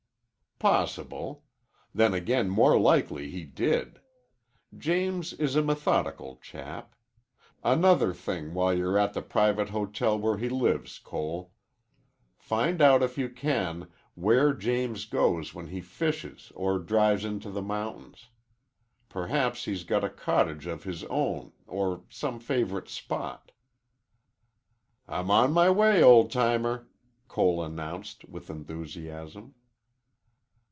"Possible. 0.69 1.43
Then 1.91 2.13
again 2.13 2.47
more 2.47 2.79
likely 2.79 3.31
he 3.31 3.45
did. 3.45 3.99
James 4.77 5.33
is 5.33 5.55
a 5.55 5.63
methodical 5.63 6.35
chap. 6.35 6.93
Another 7.63 8.13
thing, 8.13 8.53
while 8.53 8.71
you're 8.77 8.95
at 8.95 9.15
the 9.15 9.23
private 9.23 9.69
hotel 9.69 10.19
where 10.19 10.37
he 10.37 10.49
lives, 10.49 10.99
Cole. 10.99 11.51
Find 12.37 12.79
out 12.79 13.01
if 13.01 13.17
you 13.17 13.27
can 13.27 13.89
where 14.13 14.53
James 14.53 15.05
goes 15.07 15.51
when 15.55 15.65
he 15.69 15.81
fishes 15.81 16.51
or 16.53 16.77
drives 16.77 17.25
into 17.25 17.49
the 17.49 17.63
mountains. 17.63 18.29
Perhaps 19.09 19.65
he's 19.65 19.83
got 19.83 20.03
a 20.03 20.11
cottage 20.11 20.67
of 20.67 20.83
his 20.83 21.03
own 21.05 21.53
or 21.65 22.03
some 22.11 22.39
favorite 22.39 22.87
spot." 22.87 23.51
"I'm 25.07 25.31
on 25.31 25.53
my 25.53 25.71
way, 25.71 26.03
old 26.03 26.29
timer!" 26.29 26.87
Cole 27.27 27.63
announced 27.63 28.25
with 28.25 28.47
enthusiasm. 28.51 29.55